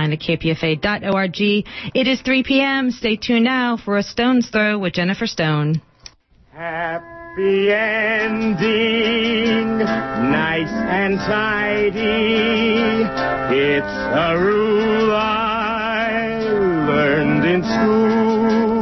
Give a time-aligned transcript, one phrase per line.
[0.00, 1.64] online at kpfa.org.
[1.94, 2.90] It is 3 p.m.
[2.90, 5.82] Stay tuned now for a stone's throw with Jennifer Stone.
[6.52, 8.58] Happy ending,
[9.78, 13.04] nice and tidy.
[13.54, 16.40] It's a rule I
[16.88, 18.80] learned in school.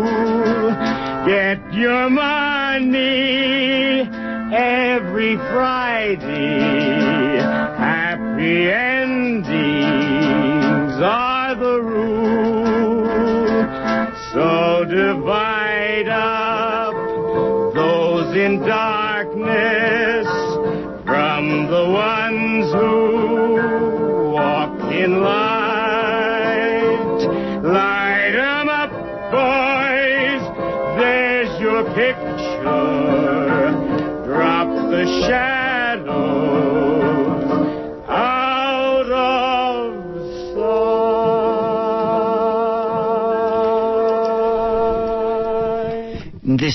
[1.27, 4.01] Get your money
[4.55, 6.59] every Friday.
[7.79, 8.88] Happy endings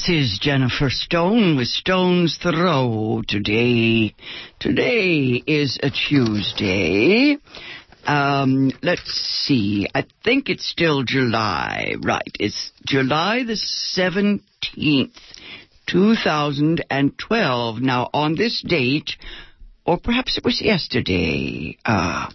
[0.06, 4.14] This is Jennifer Stone with Stone's Throw today.
[4.60, 7.38] Today is a Tuesday.
[8.06, 9.10] Um, let's
[9.46, 9.88] see.
[9.96, 11.96] I think it's still July.
[12.04, 12.36] Right.
[12.38, 15.14] It's July the 17th,
[15.88, 17.82] 2012.
[17.82, 19.12] Now, on this date,
[19.86, 22.30] or perhaps it was yesterday, uh,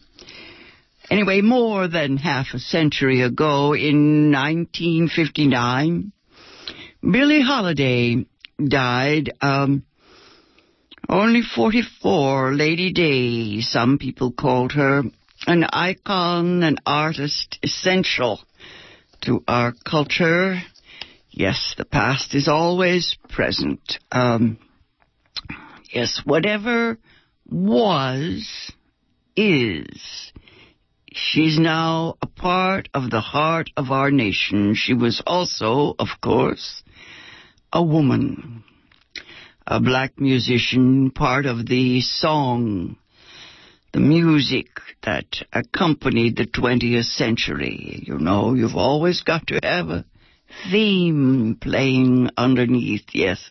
[1.11, 6.13] anyway, more than half a century ago in 1959,
[7.01, 8.27] Billie Holiday
[8.63, 9.85] died, um,
[11.09, 15.05] only 44, Lady Day, some people called her
[15.47, 18.41] an icon, an artist, essential
[19.23, 20.61] to our culture.
[21.31, 23.99] Yes, the past is always present.
[24.11, 24.59] Um,
[25.93, 26.99] yes, whatever
[27.49, 28.73] was,
[29.37, 30.33] is.
[31.13, 34.75] She's now a part of the heart of our nation.
[34.75, 36.83] She was also, of course,
[37.73, 38.65] a woman,
[39.67, 42.97] a black musician, part of the song,
[43.93, 44.69] the music
[45.05, 48.03] that accompanied the 20th century.
[48.07, 50.05] You know, you've always got to have a
[50.71, 53.51] theme playing underneath, yes.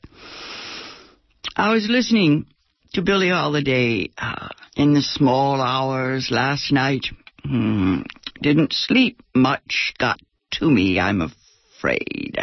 [1.56, 2.47] I was listening
[2.94, 7.06] to Billie Holiday uh, in the small hours last night.
[7.44, 8.02] Hmm,
[8.41, 10.20] didn't sleep much, got
[10.53, 12.38] to me, I'm afraid.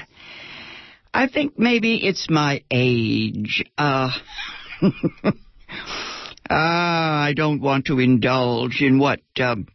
[1.14, 3.64] I think maybe it's my age.
[3.78, 4.10] Uh,
[6.48, 9.66] Ah, I don't want to indulge in what um,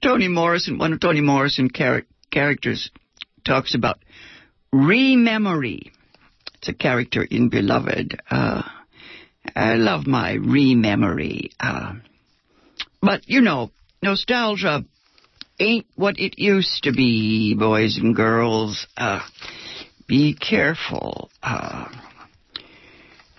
[0.00, 2.90] Toni Morrison, one of Toni Morrison char- characters,
[3.44, 3.98] talks about
[4.72, 5.90] rememory.
[6.54, 8.20] It's a character in Beloved.
[8.30, 8.62] Uh,
[9.56, 11.50] I love my rememory.
[11.58, 11.94] Uh,
[13.02, 13.70] but, you know,
[14.02, 14.84] nostalgia
[15.58, 18.86] ain't what it used to be, boys and girls.
[18.96, 19.20] Uh,
[20.06, 21.30] be careful.
[21.42, 21.86] Uh,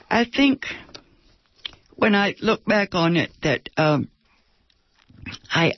[0.10, 0.66] I think
[1.96, 4.10] when I look back on it, that um,
[5.50, 5.74] I,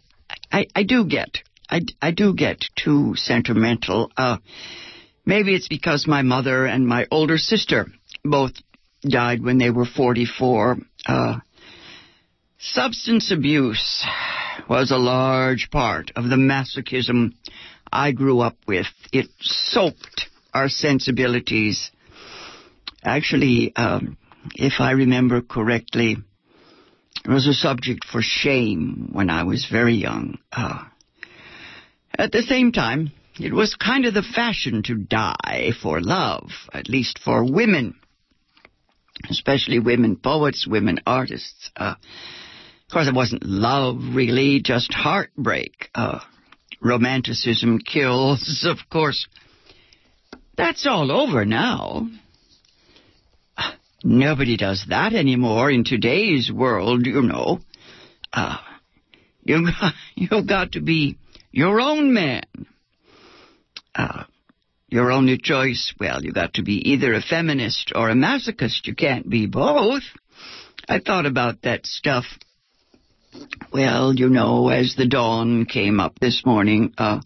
[0.52, 1.40] I I do get
[1.70, 4.12] I, I do get too sentimental.
[4.18, 4.38] Uh,
[5.26, 7.88] maybe it's because my mother and my older sister
[8.24, 8.54] both
[9.02, 10.78] died when they were 44.
[11.06, 11.40] Uh,
[12.58, 14.06] substance abuse
[14.68, 17.34] was a large part of the masochism
[17.92, 18.88] I grew up with.
[19.14, 21.92] It soaked our sensibilities.
[23.04, 24.18] Actually, um,
[24.56, 26.18] if I remember correctly,
[27.26, 30.38] it was a subject for shame when I was very young.
[30.52, 30.86] Uh,
[32.18, 36.90] at the same time, it was kind of the fashion to die for love, at
[36.90, 37.96] least for women,
[39.30, 41.72] especially women poets, women artists.
[41.76, 45.90] Uh, of course, it wasn't love, really, just heartbreak.
[45.94, 46.20] Uh,
[46.82, 49.28] romanticism kills, of course.
[50.60, 52.06] That's all over now.
[54.04, 57.62] Nobody does that anymore in today's world, you know.
[58.34, 58.58] Uh,
[59.42, 59.66] you
[60.16, 61.18] you've got to be
[61.50, 62.44] your own man.
[63.96, 64.26] Uh,
[64.90, 68.86] your only choice, well, you got to be either a feminist or a masochist.
[68.86, 70.04] You can't be both.
[70.90, 72.26] I thought about that stuff.
[73.72, 77.22] Well, you know, as the dawn came up this morning, uh,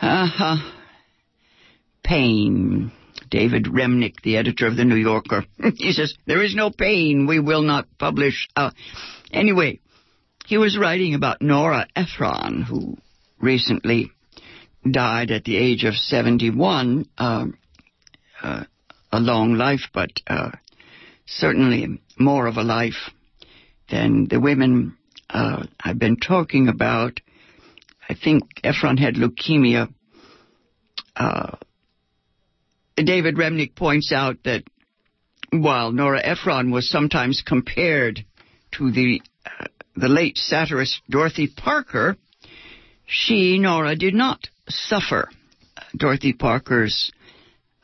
[0.00, 0.77] uh-huh,
[2.08, 2.90] pain.
[3.30, 5.44] David Remnick, the editor of the New Yorker,
[5.76, 7.26] he says, there is no pain.
[7.26, 8.48] We will not publish.
[8.56, 8.70] Uh,
[9.30, 9.80] anyway,
[10.46, 12.96] he was writing about Nora Ephron, who
[13.38, 14.10] recently
[14.90, 17.06] died at the age of 71.
[17.18, 17.46] Uh,
[18.42, 18.64] uh,
[19.12, 20.50] a long life, but uh,
[21.26, 23.10] certainly more of a life
[23.90, 24.96] than the women
[25.28, 27.20] uh, I've been talking about.
[28.08, 29.92] I think Ephron had leukemia.
[31.16, 31.56] Uh,
[33.04, 34.64] David Remnick points out that
[35.50, 38.24] while Nora Ephron was sometimes compared
[38.72, 39.66] to the uh,
[39.96, 42.16] the late satirist Dorothy Parker,
[43.06, 45.28] she, Nora, did not suffer
[45.96, 47.10] Dorothy Parker's,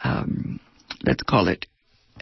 [0.02, 0.61] um,
[1.05, 1.66] let's call it,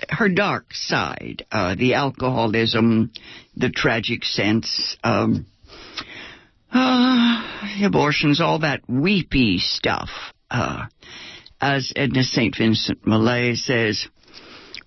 [0.08, 3.12] her dark side, uh, the alcoholism,
[3.56, 5.46] the tragic sense, um,
[6.72, 7.44] uh,
[7.84, 10.08] abortions, all that weepy stuff.
[10.50, 10.86] Uh,
[11.62, 12.54] as Edna St.
[12.58, 14.08] Vincent Millay says,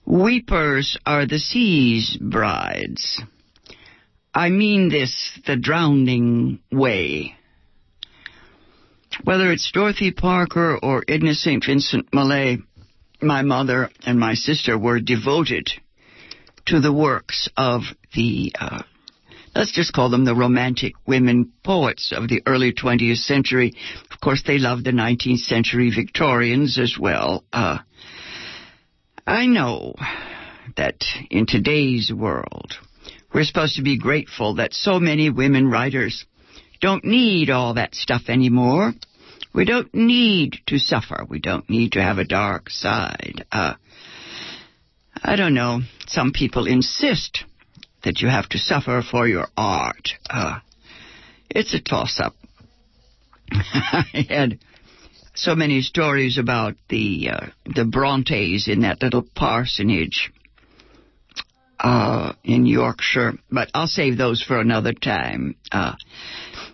[0.06, 3.22] weepers are the sea's brides.
[4.34, 7.36] I mean this the drowning way.
[9.24, 11.64] Whether it's Dorothy Parker or Edna St.
[11.66, 12.58] Vincent Millay,
[13.22, 15.70] my mother and my sister were devoted
[16.66, 17.84] to the works of
[18.14, 18.84] the, uh,
[19.56, 23.74] let's just call them the romantic women poets of the early 20th century.
[24.12, 27.46] Of course, they loved the 19th century Victorians as well.
[27.52, 27.80] Uh,
[29.26, 29.96] I know
[30.76, 32.74] that in today's world,
[33.34, 36.26] we're supposed to be grateful that so many women writers
[36.82, 38.94] don't need all that stuff anymore.
[39.54, 41.26] We don't need to suffer.
[41.28, 43.46] We don't need to have a dark side.
[43.52, 43.76] Uh,
[45.24, 45.80] I don't know.
[46.08, 47.46] Some people insist
[48.06, 50.10] that you have to suffer for your art.
[50.30, 50.60] Uh,
[51.50, 52.34] it's a toss up.
[53.52, 54.60] I had
[55.34, 60.32] so many stories about the uh, the Brontes in that little parsonage
[61.80, 65.56] uh, in Yorkshire, but I'll save those for another time.
[65.72, 65.94] Uh,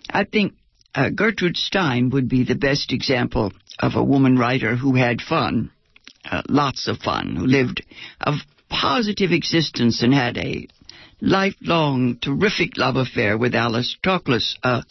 [0.08, 0.54] I think
[0.94, 5.70] uh, Gertrude Stein would be the best example of a woman writer who had fun,
[6.30, 7.84] uh, lots of fun, who lived
[8.20, 8.34] a
[8.68, 10.68] positive existence and had a
[11.22, 14.56] lifelong, terrific love affair with Alice Toklas.
[14.62, 14.82] Uh,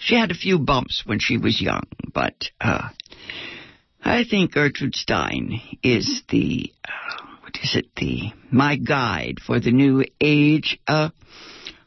[0.00, 2.88] she had a few bumps when she was young, but uh,
[4.02, 7.94] I think Gertrude Stein is the uh, what is it?
[7.94, 10.80] The my guide for the new age.
[10.88, 11.10] Uh,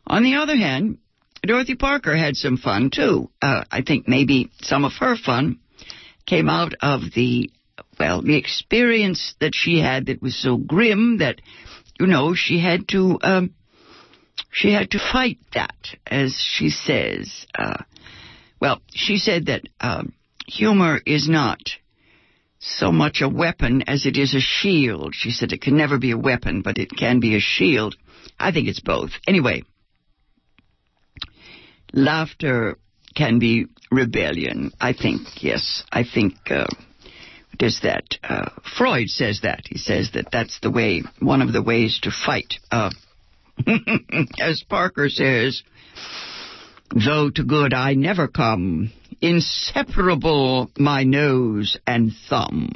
[0.08, 1.00] on the other hand,
[1.44, 3.30] Dorothy Parker had some fun too.
[3.42, 5.60] Uh, I think maybe some of her fun
[6.26, 7.52] came out of the,
[8.00, 11.42] well, the experience that she had that was so grim that,
[12.00, 13.54] you know, she had to, um,
[14.52, 15.76] she had to fight that,
[16.06, 17.46] as she says.
[17.58, 17.84] Uh,
[18.60, 20.14] well, she said that um,
[20.48, 21.60] humor is not
[22.60, 25.14] so much a weapon as it is a shield.
[25.14, 27.96] She said it can never be a weapon, but it can be a shield.
[28.40, 29.12] I think it's both.
[29.28, 29.64] Anyway,
[31.94, 32.78] laughter
[33.16, 34.72] can be rebellion.
[34.80, 35.84] I think, yes.
[35.92, 36.68] I think, uh,
[37.62, 38.18] is that?
[38.24, 39.62] Uh, Freud says that.
[39.68, 42.56] He says that that's the way, one of the ways to fight.
[42.72, 42.92] Uh,
[44.40, 45.64] as Parker says,
[46.94, 48.92] though to good I never come,
[49.22, 52.72] inseparable my nose and thumb.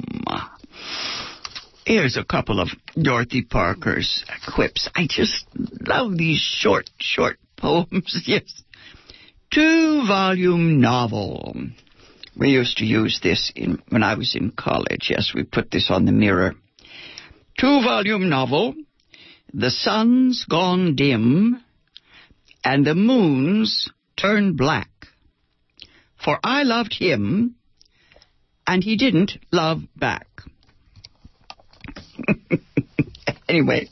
[1.84, 2.68] Here's a couple of
[3.00, 4.24] Dorothy Parker's
[4.54, 4.88] quips.
[4.94, 8.22] I just love these short, short poems.
[8.26, 8.62] Yes
[9.50, 11.56] two volume novel.
[12.36, 15.08] We used to use this in, when I was in college.
[15.10, 16.54] Yes, we put this on the mirror.
[17.58, 18.74] Two volume novel.
[19.52, 21.62] The sun's gone dim
[22.64, 24.88] and the moon's turned black.
[26.24, 27.56] For I loved him
[28.66, 30.28] and he didn't love back.
[33.48, 33.88] anyway,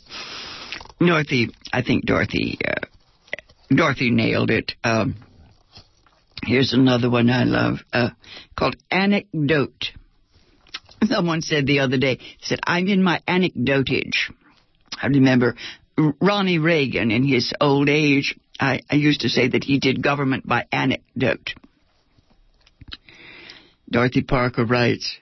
[1.01, 2.87] Dorothy, I think Dorothy, uh,
[3.75, 4.73] Dorothy nailed it.
[4.85, 5.17] Um,
[6.49, 8.09] Here's another one I love uh,
[8.57, 9.91] called Anecdote.
[11.05, 14.33] Someone said the other day, said, I'm in my anecdotage.
[14.97, 15.57] I remember
[15.99, 20.49] Ronnie Reagan in his old age, I, I used to say that he did government
[20.49, 21.53] by anecdote.
[23.91, 25.19] Dorothy Parker writes,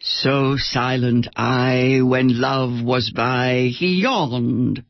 [0.00, 4.82] So silent I, when love was by, he yawned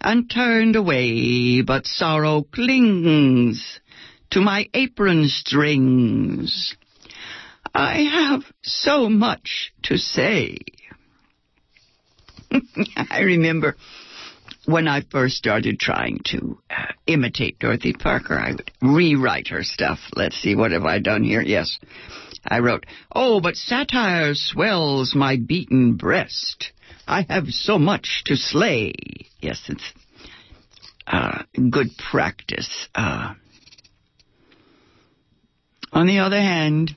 [0.00, 3.78] and turned away, but sorrow clings
[4.30, 6.76] to my apron strings.
[7.74, 10.58] I have so much to say.
[12.96, 13.76] I remember
[14.68, 19.98] when I first started trying to uh, imitate Dorothy Parker, I would rewrite her stuff.
[20.14, 21.40] Let's see, what have I done here?
[21.40, 21.78] Yes.
[22.46, 26.72] I wrote, Oh, but satire swells my beaten breast.
[27.06, 28.92] I have so much to slay.
[29.40, 29.92] Yes, it's
[31.06, 32.88] uh, good practice.
[32.94, 33.34] Uh,
[35.92, 36.96] on the other hand,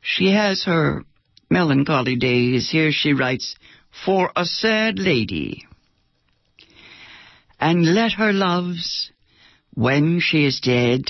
[0.00, 1.04] she has her
[1.50, 2.70] melancholy days.
[2.70, 3.56] Here she writes,
[4.04, 5.66] For a sad lady.
[7.58, 9.10] And let her loves,
[9.72, 11.02] when she is dead,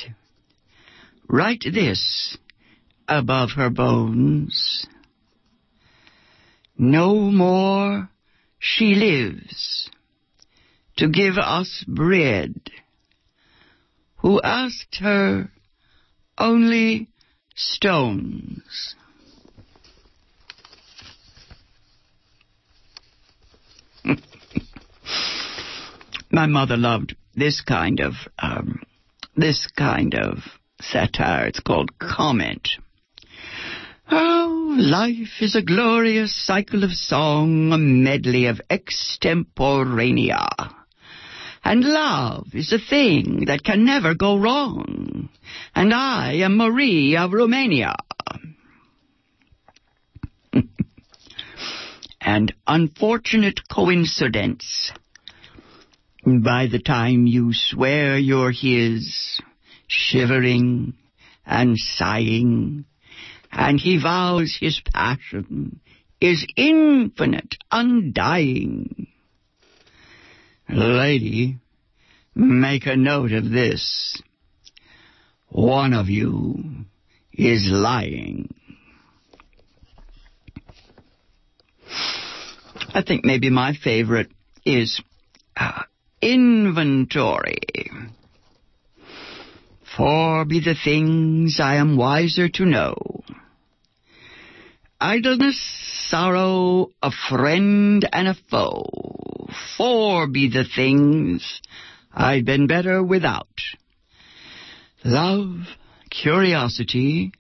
[1.29, 2.37] write this
[3.09, 4.87] above her bones.
[6.77, 8.11] No more
[8.59, 9.91] she lives
[10.97, 12.55] to give us bread,
[14.19, 15.51] who asked her
[16.39, 17.09] only
[17.55, 18.95] stones.
[26.31, 28.83] My mother loved this kind of um,
[29.37, 30.39] this kind of
[30.81, 31.47] satire.
[31.47, 32.69] It's called comment.
[34.11, 40.75] Oh, life is a glorious cycle of song, a medley of extemporanea.
[41.65, 45.14] And love is a thing that can never go wrong.
[45.75, 47.97] And I am Marie of Romania.
[52.21, 54.93] and unfortunate coincidence.
[56.25, 59.41] By the time you swear you're his,
[59.87, 60.95] shivering
[61.45, 62.87] and sighing,
[63.53, 65.81] and he vows his passion
[66.21, 69.09] is infinite, undying.
[70.69, 71.59] Lady,
[72.35, 74.23] make a note of this.
[75.55, 76.65] One of you
[77.33, 78.53] is lying.
[82.93, 84.33] I think maybe my favorite
[84.67, 85.01] is
[85.57, 85.83] uh,
[86.21, 87.61] inventory.
[89.97, 93.23] Four be the things I am wiser to know.
[95.01, 95.61] Idleness,
[96.11, 99.47] sorrow, a friend and a foe.
[99.77, 101.61] Four be the things
[102.13, 103.61] I'd been better without.
[105.05, 105.67] Love,
[106.11, 107.31] curiosity,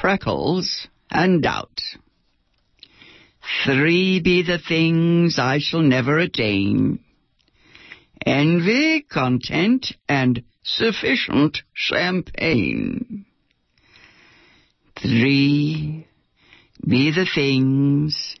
[0.00, 1.80] freckles, and doubt.
[3.64, 7.00] Three be the things I shall never attain.
[8.24, 13.26] Envy, content, and sufficient champagne.
[15.00, 16.06] Three
[16.86, 18.36] be the things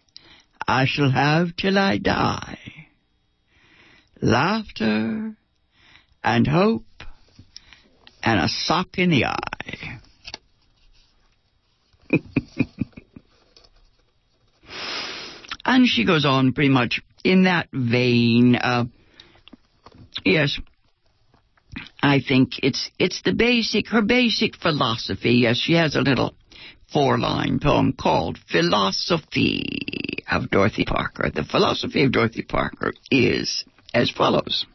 [0.68, 2.58] I shall have till I die.
[4.22, 5.36] Laughter
[6.22, 6.95] and hope
[8.26, 10.00] and a sock in the eye.
[15.64, 18.56] and she goes on pretty much in that vein.
[18.56, 18.86] Uh,
[20.24, 20.58] yes,
[22.02, 25.34] I think it's it's the basic her basic philosophy.
[25.42, 26.34] Yes, she has a little
[26.92, 31.30] four-line poem called "Philosophy" of Dorothy Parker.
[31.32, 33.64] The philosophy of Dorothy Parker is
[33.94, 34.66] as follows: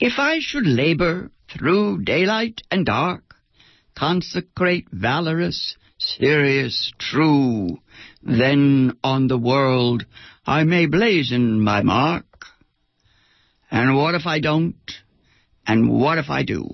[0.00, 3.34] If I should labor through daylight and dark,
[3.94, 7.78] consecrate valorous, serious, true,
[8.22, 10.04] then on the world
[10.46, 12.24] I may blazon my mark.
[13.70, 14.92] And what if I don't?
[15.66, 16.68] And what if I do?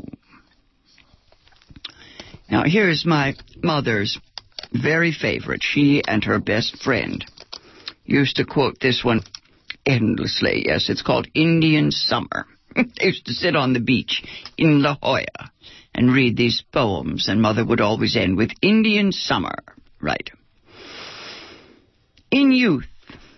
[2.51, 4.19] Now here's my mother's
[4.73, 5.63] very favorite.
[5.63, 7.25] She and her best friend
[8.05, 9.21] used to quote this one
[9.87, 10.65] endlessly.
[10.67, 12.47] Yes, it's called Indian Summer.
[12.75, 14.23] they used to sit on the beach
[14.57, 15.53] in La Jolla
[15.95, 19.57] and read these poems, and Mother would always end with Indian Summer.
[20.01, 20.31] Right.
[22.31, 22.87] In youth,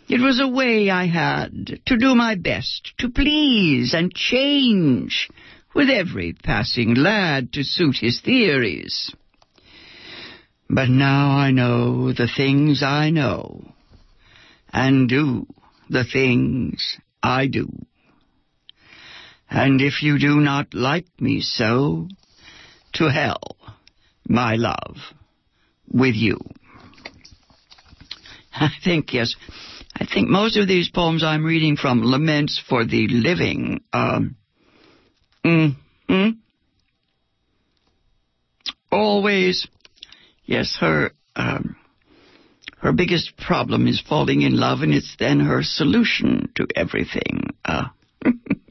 [0.09, 5.31] it was a way I had to do my best, to please and change
[5.75, 9.11] with every passing lad to suit his theories.
[10.69, 13.73] But now I know the things I know,
[14.73, 15.47] and do
[15.89, 17.71] the things I do.
[19.55, 22.09] And if you do not like me so,
[22.95, 23.59] to hell,
[24.27, 24.97] my love,
[25.87, 26.39] with you.
[28.55, 29.37] I think, yes,
[29.95, 33.83] I think most of these poems I'm reading from Laments for the Living.
[33.93, 34.37] Um,
[35.45, 36.31] mm-hmm.
[38.91, 39.69] Always,
[40.47, 41.77] yes, her, um,
[42.79, 47.51] her biggest problem is falling in love, and it's then her solution to everything.
[47.67, 47.89] Uh,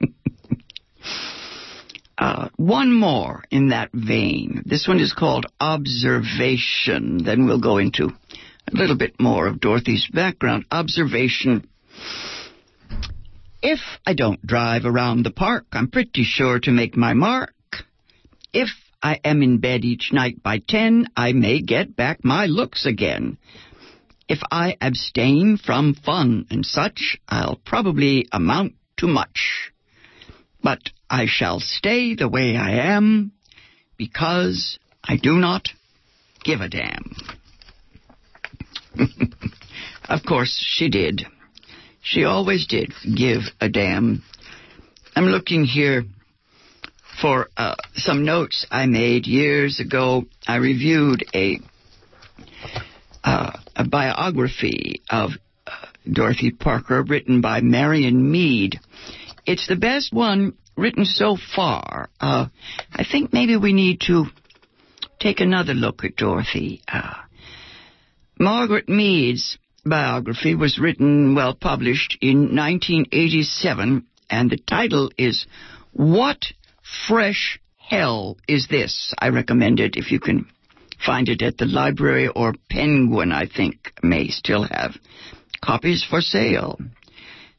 [2.21, 4.61] uh, one more in that vein.
[4.63, 7.23] This one is called Observation.
[7.23, 8.09] Then we'll go into
[8.67, 10.65] a little bit more of Dorothy's background.
[10.69, 11.67] Observation.
[13.63, 17.53] If I don't drive around the park, I'm pretty sure to make my mark.
[18.53, 18.69] If
[19.01, 23.39] I am in bed each night by ten, I may get back my looks again.
[24.29, 29.71] If I abstain from fun and such, I'll probably amount to much.
[30.63, 33.31] But I shall stay the way I am
[33.97, 35.69] because I do not
[36.43, 37.15] give a damn.
[40.09, 41.25] of course, she did.
[42.01, 44.23] She always did give a damn.
[45.15, 46.03] I'm looking here
[47.21, 50.23] for uh, some notes I made years ago.
[50.47, 51.59] I reviewed a
[53.23, 55.31] uh, a biography of
[55.67, 55.71] uh,
[56.11, 58.79] Dorothy Parker written by Marion Meade.
[59.45, 62.09] It's the best one written so far.
[62.19, 62.47] Uh,
[62.93, 64.25] I think maybe we need to
[65.19, 66.81] take another look at Dorothy.
[66.87, 67.13] Uh,
[68.39, 75.45] Margaret Meade's biography was written, well, published in 1987, and the title is
[75.91, 76.45] What
[77.07, 79.13] Fresh Hell Is This?
[79.19, 80.47] I recommend it if you can
[81.05, 84.95] find it at the library or Penguin, I think, may still have
[85.63, 86.79] copies for sale.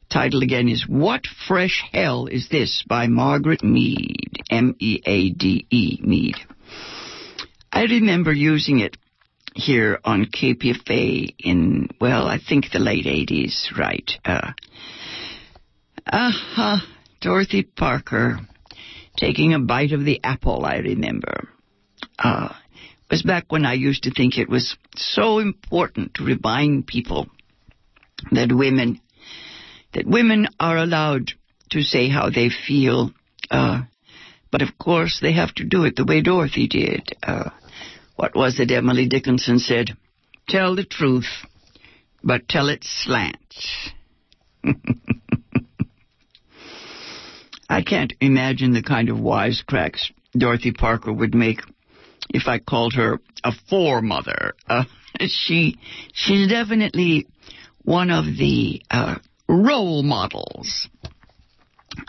[0.09, 6.37] Title again is What Fresh Hell Is This by Margaret Meade, M-E-A-D-E, Meade.
[7.71, 8.97] I remember using it
[9.55, 14.11] here on KPFA in, well, I think the late 80s, right.
[14.23, 14.51] Uh,
[16.05, 16.77] uh-huh,
[17.21, 18.39] Dorothy Parker
[19.17, 21.49] taking a bite of the apple, I remember.
[22.19, 22.49] Uh,
[23.13, 27.27] was back when I used to think it was so important to remind people
[28.31, 28.99] that women,
[29.93, 31.31] that women are allowed
[31.71, 33.11] to say how they feel,
[33.49, 33.81] uh,
[34.51, 37.15] but of course they have to do it the way Dorothy did.
[37.21, 37.49] Uh,
[38.15, 39.97] what was it Emily Dickinson said?
[40.47, 41.45] Tell the truth,
[42.23, 43.37] but tell it slant.
[47.69, 51.61] I can't imagine the kind of wisecracks Dorothy Parker would make
[52.29, 54.53] if I called her a foremother.
[54.67, 54.83] Uh,
[55.27, 55.77] she
[56.13, 57.27] she's definitely
[57.83, 59.15] one of the uh,
[59.47, 60.89] role models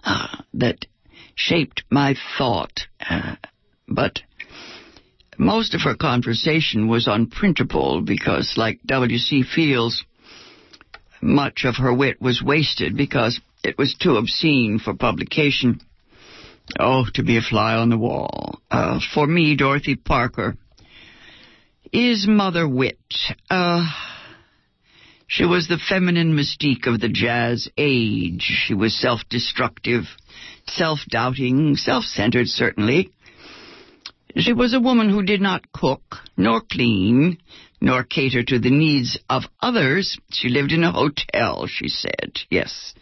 [0.04, 0.86] uh, that
[1.34, 2.86] shaped my thought.
[3.08, 3.36] Uh,
[3.88, 4.20] but
[5.38, 9.42] most of her conversation was unprintable because, like W.C.
[9.42, 10.04] Fields,
[11.20, 15.80] much of her wit was wasted because it was too obscene for publication.
[16.78, 18.60] Oh, to be a fly on the wall.
[18.70, 20.56] Uh, for me, Dorothy Parker
[21.92, 22.98] is Mother Wit.
[23.50, 23.86] Uh,
[25.26, 28.42] she was the feminine mystique of the jazz age.
[28.42, 30.04] She was self-destructive,
[30.66, 33.10] self-doubting, self-centered certainly,
[34.36, 37.38] she was a woman who did not cook, nor clean,
[37.80, 40.18] nor cater to the needs of others.
[40.32, 42.32] She lived in a hotel, she said.
[42.50, 42.94] Yes.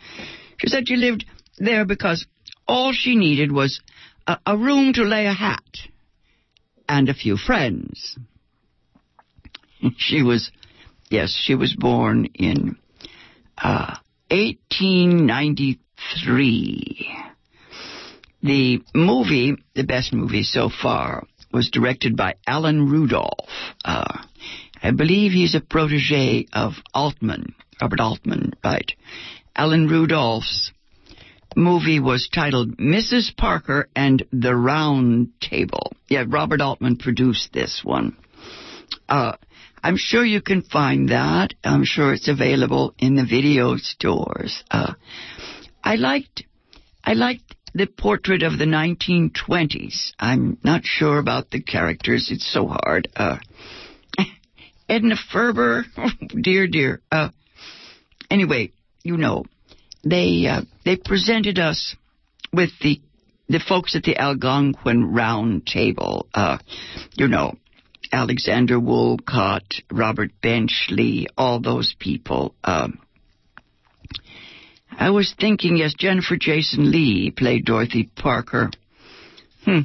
[0.58, 1.24] She said she lived
[1.58, 2.26] there because
[2.68, 3.80] all she needed was
[4.26, 5.64] a, a room to lay a hat
[6.88, 8.18] and a few friends.
[9.96, 10.52] She was,
[11.12, 12.76] yes, she was born in
[13.58, 13.96] uh,
[14.30, 17.08] 1893.
[18.42, 23.48] The movie, the best movie so far, was directed by Alan Rudolph.
[23.84, 24.22] Uh,
[24.82, 28.90] I believe he's a protege of Altman, Robert Altman, right?
[29.54, 30.72] Alan Rudolph's
[31.54, 33.36] movie was titled Mrs.
[33.36, 35.92] Parker and the Round Table.
[36.08, 38.16] Yeah, Robert Altman produced this one.
[39.08, 39.36] Uh,
[39.82, 41.54] I'm sure you can find that.
[41.64, 44.62] I'm sure it's available in the video stores.
[44.70, 44.94] Uh,
[45.82, 46.44] I liked,
[47.02, 50.12] I liked the portrait of the 1920s.
[50.18, 52.30] I'm not sure about the characters.
[52.30, 53.08] It's so hard.
[53.16, 53.38] Uh,
[54.88, 55.84] Edna Ferber,
[56.40, 57.00] dear, dear.
[57.10, 57.30] Uh,
[58.30, 59.44] anyway, you know,
[60.04, 61.96] they uh, they presented us
[62.52, 63.00] with the
[63.48, 66.26] the folks at the Algonquin Round Table.
[66.34, 66.58] Uh,
[67.14, 67.54] you know,
[68.12, 72.54] Alexander Woollcott, Robert Benchley, all those people.
[72.62, 72.98] Um,
[74.90, 78.70] I was thinking, yes, Jennifer Jason Lee played Dorothy Parker.
[79.64, 79.80] Hmm.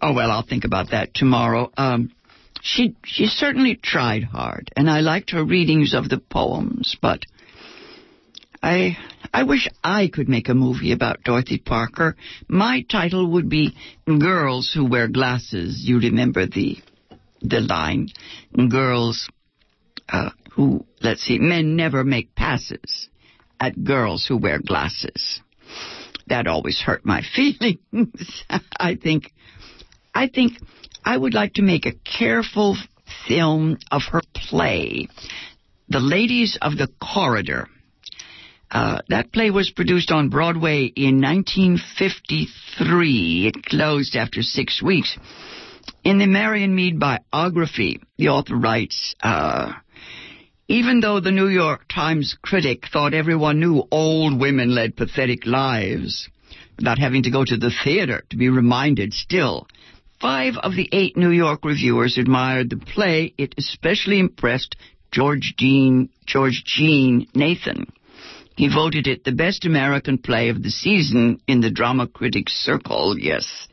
[0.00, 1.70] Oh well, I'll think about that tomorrow.
[1.76, 2.12] Um,
[2.62, 6.96] she she certainly tried hard, and I liked her readings of the poems.
[7.00, 7.24] But
[8.62, 8.96] I
[9.32, 12.16] I wish I could make a movie about Dorothy Parker.
[12.48, 16.78] My title would be "Girls Who Wear Glasses." You remember the
[17.40, 18.08] the line,
[18.68, 19.28] "Girls
[20.08, 23.08] uh, who let's see, men never make passes."
[23.60, 25.40] at girls who wear glasses.
[26.26, 28.44] That always hurt my feelings.
[28.48, 29.32] I think,
[30.14, 30.52] I think
[31.04, 32.76] I would like to make a careful
[33.26, 35.08] film of her play,
[35.88, 37.68] The Ladies of the Corridor.
[38.70, 43.46] Uh, that play was produced on Broadway in 1953.
[43.46, 45.16] It closed after six weeks.
[46.04, 49.72] In the Marion Meade biography, the author writes, uh,
[50.68, 56.28] even though the New York Times critic thought everyone knew old women led pathetic lives,
[56.76, 59.66] without having to go to the theater to be reminded still,
[60.20, 63.32] five of the eight New York reviewers admired the play.
[63.38, 64.76] It especially impressed
[65.10, 67.86] George Jean, George Jean Nathan.
[68.58, 73.16] He voted it the best American play of the season in the drama critics circle,
[73.16, 73.68] yes.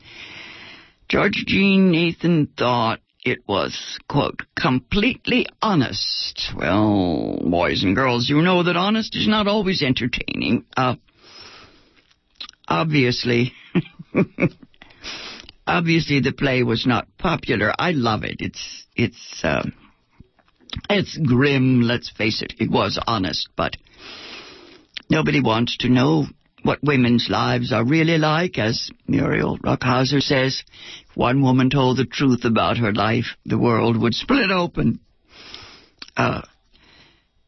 [1.10, 6.52] George Jean Nathan thought it was, quote, completely honest.
[6.56, 10.66] Well, boys and girls, you know that honest is not always entertaining.
[10.78, 10.98] Uh,
[12.68, 13.54] obviously,
[15.66, 17.74] obviously the play was not popular.
[17.80, 18.36] I love it.
[18.38, 19.66] It's, it's, uh,
[20.92, 22.54] it's grim, let's face it.
[22.60, 23.78] It was honest, but
[25.10, 26.26] nobody wants to know
[26.64, 30.64] what women's lives are really like, as Muriel Rukeyser says.
[31.10, 35.00] If one woman told the truth about her life, the world would split open.
[36.18, 36.42] Uh,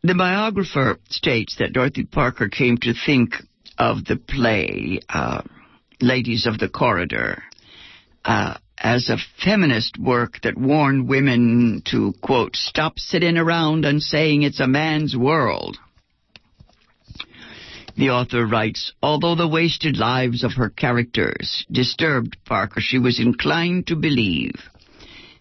[0.04, 3.34] the biographer states that Dorothy Parker came to think
[3.78, 5.42] of the play, uh,
[6.00, 7.42] Ladies of the Corridor,
[8.24, 14.44] uh, as a feminist work that warned women to, quote, stop sitting around and saying
[14.44, 15.78] it's a man's world.
[17.98, 23.88] The author writes, although the wasted lives of her characters disturbed Parker, she was inclined
[23.88, 24.54] to believe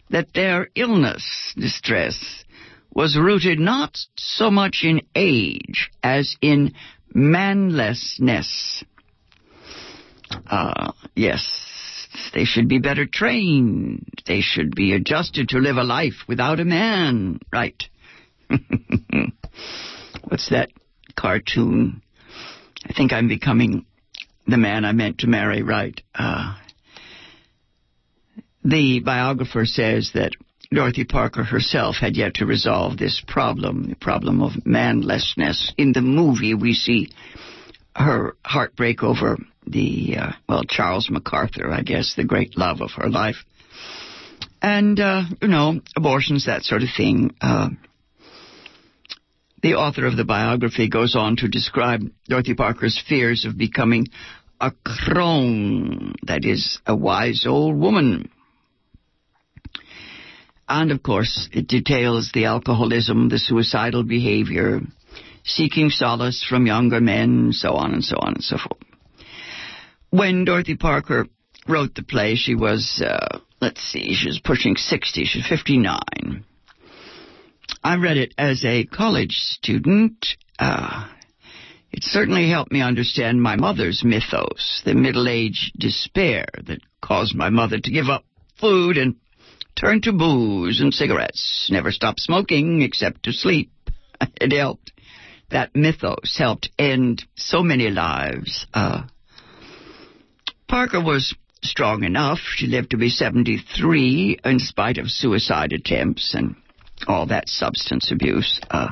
[0.08, 2.44] that their illness, distress,
[2.90, 6.72] was rooted not so much in age as in
[7.12, 8.82] manlessness.
[10.46, 14.08] Uh, yes, they should be better trained.
[14.26, 17.38] They should be adjusted to live a life without a man.
[17.52, 17.84] Right.
[20.24, 20.70] What's that
[21.16, 22.00] cartoon?
[22.88, 23.84] I think I'm becoming
[24.46, 26.00] the man I meant to marry, right?
[26.14, 26.54] Uh,
[28.64, 30.32] the biographer says that
[30.72, 35.72] Dorothy Parker herself had yet to resolve this problem, the problem of manlessness.
[35.76, 37.10] In the movie, we see
[37.94, 43.08] her heartbreak over the, uh, well, Charles MacArthur, I guess, the great love of her
[43.08, 43.44] life.
[44.62, 47.34] And, uh, you know, abortions, that sort of thing.
[47.40, 47.70] Uh,
[49.66, 54.06] the author of the biography goes on to describe Dorothy Parker's fears of becoming
[54.60, 58.30] a crone, that is, a wise old woman.
[60.68, 64.82] And of course, it details the alcoholism, the suicidal behavior,
[65.44, 68.80] seeking solace from younger men, so on and so on and so forth.
[70.10, 71.26] When Dorothy Parker
[71.66, 76.44] wrote the play, she was, uh, let's see, she was pushing 60, she was 59.
[77.82, 80.26] I read it as a college student.
[80.58, 81.08] Uh,
[81.92, 87.78] it certainly helped me understand my mother's mythos, the middle-aged despair that caused my mother
[87.78, 88.24] to give up
[88.60, 89.16] food and
[89.76, 93.70] turn to booze and cigarettes, never stop smoking except to sleep.
[94.40, 94.92] It helped.
[95.50, 98.66] That mythos helped end so many lives.
[98.74, 99.04] Uh,
[100.68, 102.38] Parker was strong enough.
[102.56, 106.56] She lived to be 73 in spite of suicide attempts and
[107.06, 108.60] all that substance abuse.
[108.70, 108.88] Uh,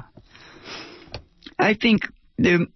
[1.58, 2.02] I think
[2.38, 2.68] the,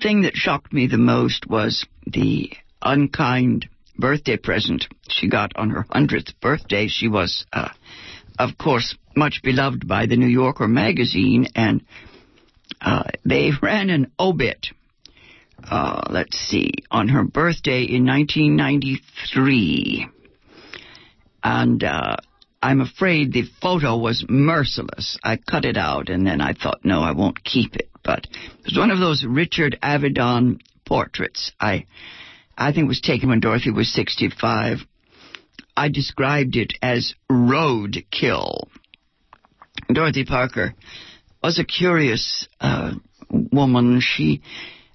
[0.00, 3.68] thing that shocked me the most was the unkind
[3.98, 6.86] birthday present she got on her 100th birthday.
[6.88, 7.70] She was, uh,
[8.38, 11.84] of course, much beloved by the New Yorker magazine, and
[12.80, 14.68] uh, they ran an obit.
[15.62, 20.08] Uh, let's see, on her birthday in 1993.
[21.42, 22.16] And uh,
[22.60, 25.18] I'm afraid the photo was merciless.
[25.22, 27.88] I cut it out and then I thought, no, I won't keep it.
[28.02, 31.52] But it was one of those Richard Avedon portraits.
[31.60, 31.86] I,
[32.56, 34.78] I think it was taken when Dorothy was 65.
[35.76, 38.68] I described it as roadkill.
[39.92, 40.74] Dorothy Parker
[41.42, 42.94] was a curious uh,
[43.30, 44.00] woman.
[44.00, 44.42] She,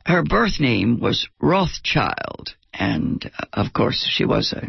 [0.05, 4.67] her birth name was Rothschild, and uh, of course she was a,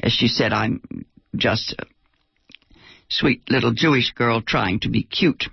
[0.00, 1.04] as she said, I'm
[1.36, 1.76] just
[3.10, 5.44] sweet little Jewish girl trying to be cute.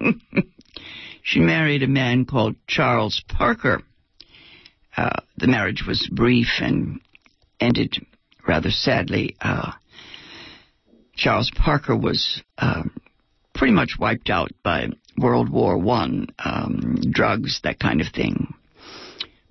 [1.22, 3.82] she married a man called Charles Parker.
[4.96, 7.00] Uh, the marriage was brief and
[7.60, 8.04] ended
[8.46, 9.36] rather sadly.
[9.40, 9.72] Uh,
[11.14, 12.84] Charles Parker was uh,
[13.54, 18.54] pretty much wiped out by World War One, um, drugs, that kind of thing.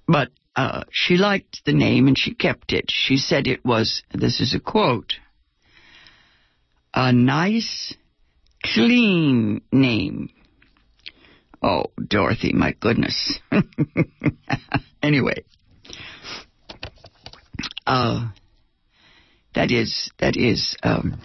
[0.07, 2.85] But uh, she liked the name and she kept it.
[2.89, 5.13] She said it was, this is a quote,
[6.93, 7.93] a nice,
[8.63, 10.29] clean name.
[11.61, 13.39] Oh, Dorothy, my goodness.
[15.01, 15.43] anyway,
[17.85, 18.29] uh,
[19.55, 21.19] that is that is um,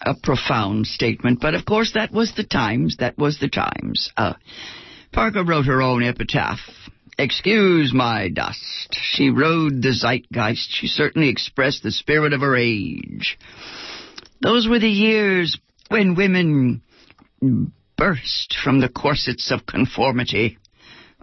[0.00, 2.96] a profound statement, but of course that was the times.
[2.98, 4.10] That was the times.
[4.16, 4.34] Uh,
[5.12, 6.60] Parker wrote her own epitaph.
[7.18, 8.88] Excuse my dust.
[8.92, 10.70] She rode the zeitgeist.
[10.70, 13.38] She certainly expressed the spirit of her age.
[14.40, 16.82] Those were the years when women
[17.96, 20.58] burst from the corsets of conformity,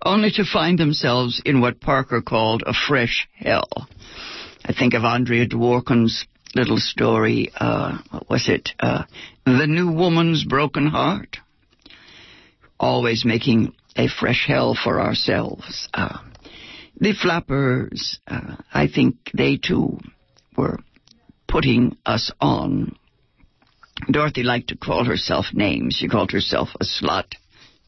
[0.06, 3.68] only to find themselves in what Parker called a fresh hell.
[4.64, 6.26] I think of Andrea Dworkin's
[6.56, 8.70] little story, uh, what was it?
[8.80, 9.04] Uh,
[9.46, 11.38] the New Woman's Broken Heart.
[12.80, 15.88] Always making a fresh hell for ourselves.
[15.94, 16.20] Uh,
[17.00, 20.00] the flappers, uh, I think they too
[20.58, 20.80] were
[21.48, 22.96] putting us on.
[24.10, 25.96] Dorothy liked to call herself names.
[25.96, 27.34] She called herself a slut,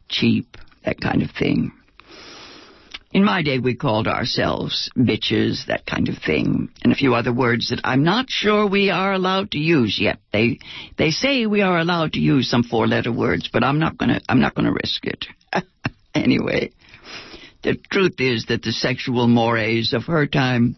[0.10, 1.72] cheap, that kind of thing.
[3.14, 7.34] In my day, we called ourselves bitches, that kind of thing, and a few other
[7.34, 10.20] words that I'm not sure we are allowed to use yet.
[10.32, 10.60] They
[10.98, 14.40] they say we are allowed to use some four-letter words, but I'm not gonna I'm
[14.40, 15.26] not gonna risk it.
[16.16, 16.72] anyway,
[17.64, 20.76] the truth is that the sexual mores of her time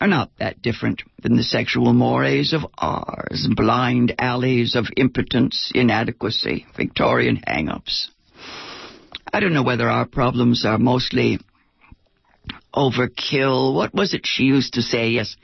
[0.00, 6.66] are not that different than the sexual mores of ours, blind alleys of impotence, inadequacy,
[6.76, 8.10] Victorian hang-ups.
[9.32, 11.38] I don't know whether our problems are mostly
[12.74, 13.74] overkill.
[13.74, 15.10] What was it she used to say?
[15.10, 15.36] Yes,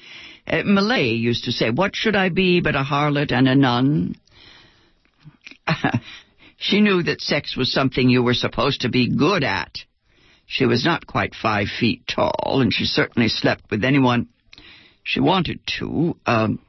[0.50, 4.14] uh, used to say, What should I be but a harlot and a nun?
[6.56, 9.78] she knew that sex was something you were supposed to be good at.
[10.46, 14.28] She was not quite five feet tall, and she certainly slept with anyone
[15.02, 16.16] she wanted to.
[16.26, 16.60] Um,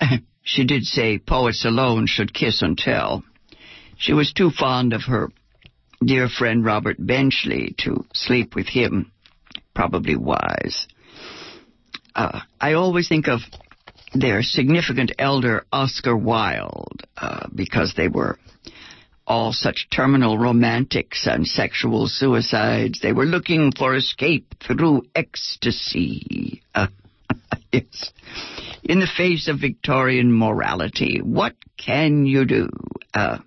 [0.42, 3.24] she did say poets alone should kiss and tell.
[3.98, 5.30] She was too fond of her
[6.04, 9.12] dear friend Robert Benchley to sleep with him.
[9.74, 10.88] Probably wise.
[12.14, 13.40] Uh, I always think of
[14.14, 18.38] their significant elder Oscar Wilde uh, because they were
[19.26, 23.00] all such terminal romantics and sexual suicides.
[23.00, 26.62] They were looking for escape through ecstasy.
[26.74, 26.88] Uh,
[27.72, 28.12] yes.
[28.82, 32.68] In the face of Victorian morality, what can you do?
[33.14, 33.38] Uh,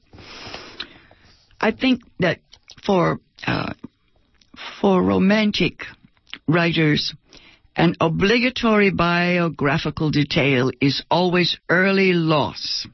[1.59, 2.39] I think that
[2.85, 3.73] for uh,
[4.79, 5.83] for romantic
[6.47, 7.13] writers,
[7.75, 12.87] an obligatory biographical detail is always early loss.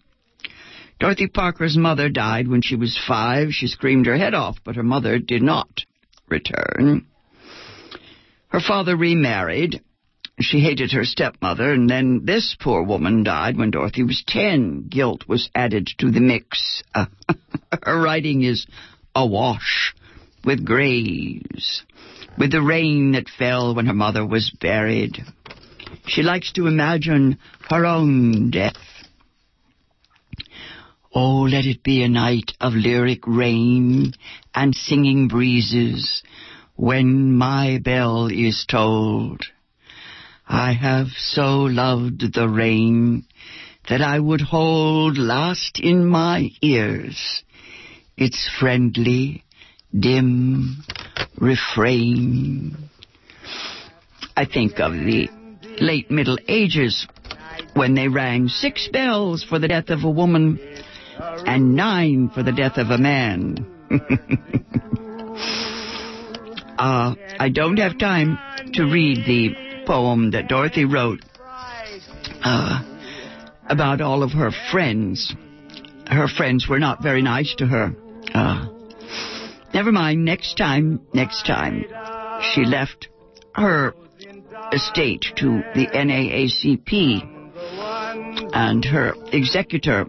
[0.99, 3.49] Dorothy Parker's mother died when she was five.
[3.51, 5.85] She screamed her head off, but her mother did not
[6.27, 7.07] return.
[8.49, 9.81] Her father remarried.
[10.39, 14.87] She hated her stepmother, and then this poor woman died when Dorothy was ten.
[14.87, 16.81] Guilt was added to the mix.
[16.95, 17.07] Uh,
[17.83, 18.65] her writing is
[19.13, 19.93] awash
[20.45, 21.83] with graves,
[22.37, 25.23] with the rain that fell when her mother was buried.
[26.07, 27.37] She likes to imagine
[27.69, 28.75] her own death.
[31.13, 34.13] Oh, let it be a night of lyric rain
[34.53, 36.23] and singing breezes
[36.75, 39.43] when my bell is tolled.
[40.47, 43.25] I have so loved the rain
[43.89, 47.43] that I would hold last in my ears
[48.19, 49.43] its friendly,
[49.97, 50.83] dim
[51.39, 52.77] refrain.
[54.35, 55.29] I think of the
[55.79, 57.07] late Middle Ages
[57.73, 60.59] when they rang six bells for the death of a woman
[61.19, 63.65] and nine for the death of a man.
[66.77, 68.37] uh, I don't have time
[68.73, 71.19] to read the poem that Dorothy wrote
[72.43, 72.83] uh,
[73.67, 75.33] about all of her friends.
[76.07, 77.93] Her friends were not very nice to her.
[78.33, 78.67] Uh,
[79.73, 81.85] never mind, next time, next time.
[82.53, 83.09] She left
[83.55, 83.93] her
[84.71, 87.35] estate to the NAACP,
[88.53, 90.07] and her executor,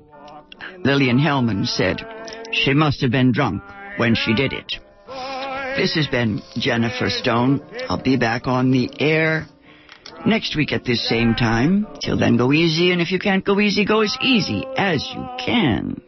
[0.78, 2.00] Lillian Hellman, said
[2.52, 3.62] she must have been drunk
[3.96, 4.74] when she did it.
[5.76, 7.62] This has been Jennifer Stone.
[7.88, 9.46] I'll be back on the air
[10.26, 11.86] next week at this same time.
[12.02, 15.28] Till then, go easy, and if you can't go easy, go as easy as you
[15.38, 16.02] can.